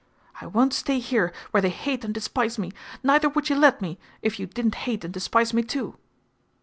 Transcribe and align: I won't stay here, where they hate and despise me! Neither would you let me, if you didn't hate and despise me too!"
I 0.41 0.47
won't 0.47 0.73
stay 0.73 0.97
here, 0.97 1.31
where 1.51 1.61
they 1.61 1.69
hate 1.69 2.03
and 2.03 2.11
despise 2.11 2.57
me! 2.57 2.71
Neither 3.03 3.29
would 3.29 3.51
you 3.51 3.55
let 3.55 3.83
me, 3.83 3.99
if 4.23 4.39
you 4.39 4.47
didn't 4.47 4.73
hate 4.89 5.03
and 5.03 5.13
despise 5.13 5.53
me 5.53 5.61
too!" 5.61 5.95